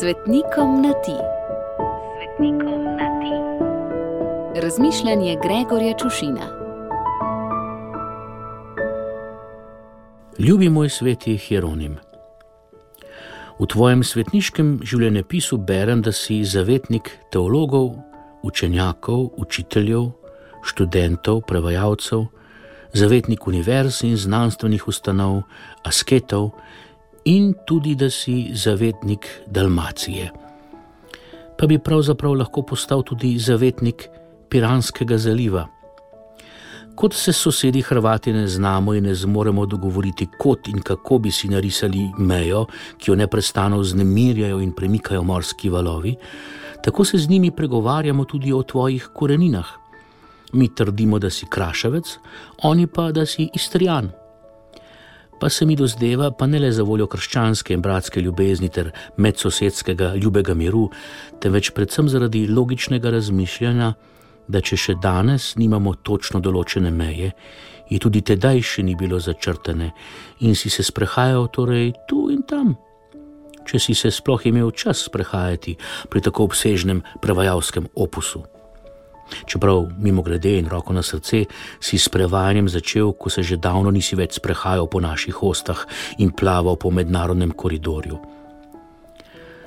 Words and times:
Svetnikom 0.00 0.82
na 0.82 0.92
ti. 0.92 1.16
Svetnikom 2.16 2.84
na 2.84 3.08
ti. 3.20 3.34
Razmišljanje 4.60 5.36
Gregorja 5.42 5.94
Čušina. 5.98 6.46
Ljubi 10.38 10.68
moj 10.68 10.88
sveti 10.88 11.36
Hieronim. 11.36 11.96
V 13.58 13.66
tvojem 13.66 14.04
svetniškem 14.04 14.80
življenjepisu 14.84 15.56
berem, 15.56 16.02
da 16.02 16.12
si 16.12 16.42
zavetnik 16.44 17.10
teologov, 17.32 17.94
učenjakov, 18.42 19.30
učiteljev, 19.36 20.10
študentov, 20.62 21.40
prevajalcev, 21.48 22.26
zavetnik 22.92 23.46
univerz 23.48 24.04
in 24.04 24.16
znanstvenih 24.16 24.88
ustanov, 24.88 25.42
asketov 25.84 26.50
in 27.26 27.54
tudi, 27.66 27.94
da 27.94 28.10
si 28.10 28.50
zavetnik 28.54 29.26
Dalmacije. 29.46 30.30
Pa 31.58 31.66
bi 31.66 31.78
pravzaprav 31.78 32.34
lahko 32.34 32.62
postal 32.62 33.02
tudi 33.02 33.38
zavetnik 33.38 34.08
Piranskega 34.48 35.18
zaliva. 35.18 35.66
Kot 36.96 37.14
se 37.14 37.32
sosedi 37.32 37.82
Hrvati 37.82 38.32
ne 38.32 38.46
znamo 38.48 38.94
in 38.94 39.04
ne 39.04 39.14
zmoremo 39.14 39.66
dogovoriti, 39.66 40.28
kot 40.38 40.68
in 40.68 40.78
kako 40.80 41.18
bi 41.18 41.30
si 41.30 41.48
narisali 41.48 42.06
mejo, 42.18 42.66
ki 42.98 43.10
jo 43.10 43.16
neprestano 43.16 43.78
vznemirjajo 43.78 44.60
in 44.60 44.72
premikajo 44.72 45.22
morski 45.22 45.68
valovi, 45.68 46.14
tako 46.84 47.04
se 47.04 47.18
z 47.18 47.28
njimi 47.28 47.50
pregovarjamo 47.50 48.24
tudi 48.24 48.52
o 48.52 48.62
tvojih 48.62 49.08
koreninah. 49.14 49.66
Mi 50.52 50.74
trdimo, 50.74 51.18
da 51.18 51.30
si 51.30 51.46
krašavec, 51.50 52.18
oni 52.62 52.86
pa, 52.86 53.10
da 53.12 53.26
si 53.26 53.50
istrijan 53.54 54.10
pa 55.40 55.48
se 55.48 55.66
mi 55.66 55.76
dozdeva, 55.76 56.30
pa 56.30 56.46
ne 56.46 56.58
le 56.58 56.72
za 56.72 56.82
voljo 56.82 57.06
krščanske 57.06 57.74
in 57.74 57.82
bratske 57.82 58.20
ljubezni 58.20 58.68
ter 58.68 58.90
medsosedskega 59.16 60.14
ljubega 60.14 60.54
miru, 60.54 60.88
temveč 61.40 61.70
predvsem 61.70 62.08
zaradi 62.08 62.46
logičnega 62.48 63.10
razmišljanja, 63.10 63.92
da 64.48 64.60
če 64.62 64.76
še 64.76 64.94
danes 65.02 65.54
nimamo 65.58 65.94
točno 66.06 66.40
določene 66.40 66.90
meje, 66.90 67.32
in 67.90 68.02
tudi 68.02 68.22
tedaj 68.22 68.62
še 68.62 68.82
ni 68.86 68.96
bilo 68.98 69.20
začrtane, 69.20 69.92
in 70.40 70.54
si 70.54 70.70
se 70.70 70.86
sprehajal 70.86 71.48
torej 71.54 71.92
tu 72.08 72.28
in 72.30 72.42
tam. 72.46 72.74
Če 73.66 73.80
si 73.82 73.94
se 73.98 74.12
sploh 74.14 74.44
imel 74.46 74.70
čas 74.70 75.06
sprehajati 75.08 75.74
pri 76.10 76.22
tako 76.22 76.46
obsežnem 76.46 77.02
prevajalskem 77.22 77.90
opusu. 77.98 78.44
Čeprav, 79.46 79.88
mimo 79.98 80.22
grede 80.22 80.58
in 80.58 80.68
roko 80.68 80.92
na 80.92 81.02
srce, 81.02 81.44
si 81.80 81.98
s 81.98 82.08
prevajanjem 82.08 82.68
začel, 82.68 83.12
ko 83.12 83.30
se 83.30 83.42
že 83.42 83.56
davno 83.56 83.90
nisi 83.90 84.16
več 84.16 84.38
sprehajal 84.38 84.86
po 84.86 85.00
naših 85.00 85.42
ostah 85.42 85.86
in 86.18 86.30
plaval 86.30 86.76
po 86.76 86.90
mednarodnem 86.90 87.50
koridorju. 87.50 88.18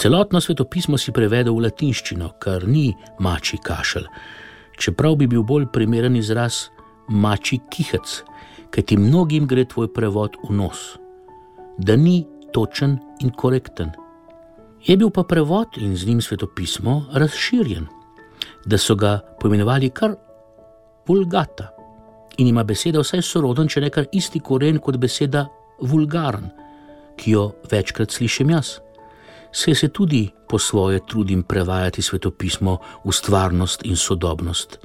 Celotno 0.00 0.40
svetopismo 0.40 0.96
si 0.98 1.12
prevedel 1.12 1.52
v 1.52 1.66
latinščino, 1.66 2.38
kar 2.40 2.64
ni 2.64 2.94
mači 3.20 3.58
kašelj, 3.60 4.06
čeprav 4.80 5.18
bi 5.20 5.28
bil 5.28 5.42
bolj 5.44 5.68
primeren 5.74 6.16
izraz 6.16 6.70
mači 7.08 7.60
kihec, 7.68 8.22
ker 8.70 8.86
ti 8.86 8.96
mnogim 8.96 9.44
gre 9.50 9.66
tvoj 9.68 9.90
prevod 9.92 10.38
v 10.46 10.56
nos, 10.56 10.96
da 11.76 11.98
ni 12.00 12.24
točen 12.54 12.96
in 13.20 13.34
korekten. 13.34 13.92
Je 14.80 14.96
bil 14.96 15.10
pa 15.12 15.26
prevod 15.28 15.76
in 15.76 15.92
z 15.96 16.08
njim 16.08 16.22
svetopismo 16.24 17.10
razširjen 17.12 17.99
da 18.66 18.78
so 18.78 18.94
ga 18.94 19.18
poimenovali 19.40 19.90
kar 19.90 20.16
vulgata. 21.08 21.70
In 22.38 22.46
ima 22.46 22.64
beseda 22.64 23.00
vsaj 23.00 23.22
soroden, 23.22 23.68
če 23.68 23.80
ne 23.80 23.90
kar 23.90 24.06
isti 24.12 24.40
koren 24.40 24.78
kot 24.78 24.96
beseda 24.96 25.46
vulgaren, 25.80 26.50
ki 27.16 27.34
jo 27.36 27.50
večkrat 27.70 28.10
slišim 28.10 28.50
jaz. 28.50 28.78
Se 29.52 29.74
se 29.74 29.88
tudi 29.88 30.28
po 30.48 30.58
svoje 30.58 31.00
trudim 31.06 31.42
prevajati 31.42 32.02
svetopismo 32.02 32.78
v 33.04 33.12
stvarnost 33.12 33.84
in 33.84 33.96
sodobnost. 33.96 34.78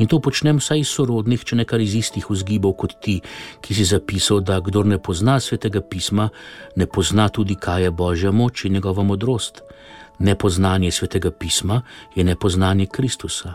In 0.00 0.08
to 0.08 0.20
počnem 0.20 0.56
vsaj 0.56 0.80
iz 0.80 0.88
sorodnih, 0.88 1.42
če 1.44 1.58
ne 1.60 1.66
kar 1.68 1.82
iz 1.84 1.94
istih 1.98 2.24
vzgibov 2.30 2.72
kot 2.80 2.94
ti, 3.04 3.18
ki 3.60 3.74
si 3.76 3.84
zapisal, 3.84 4.40
da 4.40 4.56
kdo 4.64 4.82
ne 4.88 4.96
pozna 4.96 5.36
svetega 5.40 5.82
pisma, 5.84 6.30
ne 6.76 6.86
pozna 6.86 7.28
tudi, 7.28 7.58
kaj 7.60 7.84
je 7.84 7.90
božja 7.90 8.32
moč 8.32 8.64
in 8.64 8.78
njegova 8.78 9.04
modrost. 9.04 9.60
Nepoznanje 10.20 10.90
svetega 10.90 11.30
pisma 11.30 11.82
je 12.14 12.24
nepoznanje 12.24 12.86
Kristusa. 12.86 13.54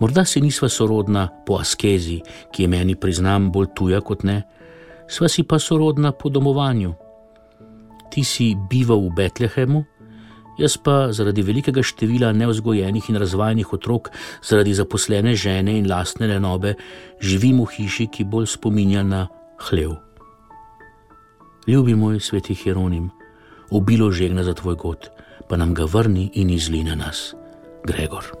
Morda 0.00 0.24
si 0.24 0.40
nisva 0.40 0.68
sorodna 0.68 1.28
po 1.46 1.58
askezi, 1.60 2.20
ki 2.52 2.62
je 2.62 2.68
meni 2.68 2.94
priznam 2.96 3.50
bolj 3.52 3.66
tuja 3.76 4.00
kot 4.00 4.22
ne, 4.22 4.42
sva 5.10 5.28
si 5.28 5.42
pa 5.42 5.58
sorodna 5.58 6.12
po 6.12 6.30
domovanju. 6.30 6.94
Ti 8.10 8.24
si 8.24 8.54
bival 8.70 9.02
v 9.10 9.12
Betlehemu, 9.16 9.84
jaz 10.58 10.78
pa 10.78 11.12
zaradi 11.12 11.42
velikega 11.42 11.82
števila 11.82 12.32
neozgojenih 12.32 13.10
in 13.10 13.20
razvajenih 13.20 13.74
otrok, 13.74 14.08
zaradi 14.42 14.74
zaposlene 14.74 15.34
žene 15.34 15.78
in 15.78 15.90
lastne 15.90 16.30
lenobe, 16.30 16.74
živim 17.20 17.60
v 17.60 17.68
hiši, 17.74 18.06
ki 18.06 18.24
bolj 18.24 18.54
spominja 18.54 19.02
na 19.02 19.26
hlev. 19.68 19.98
Ljubi 21.66 21.94
moj 21.94 22.20
sveti 22.20 22.54
Hieronim 22.54 23.10
obilo 23.70 24.10
žegna 24.10 24.44
za 24.44 24.54
tvoj 24.54 24.74
god, 24.74 25.10
pa 25.48 25.56
nam 25.56 25.74
ga 25.74 25.84
vrni 25.84 26.30
in 26.34 26.50
izli 26.50 26.84
na 26.84 26.94
nas, 26.94 27.34
Gregor. 27.84 28.39